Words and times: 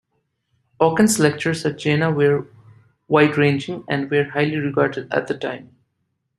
Oken's 0.79 1.19
lectures 1.19 1.63
at 1.63 1.77
Jena 1.77 2.09
were 2.09 2.47
wide-ranging, 3.07 3.83
and 3.87 4.09
were 4.09 4.23
highly 4.23 4.57
regarded 4.57 5.13
at 5.13 5.27
the 5.27 5.37
time. 5.37 5.75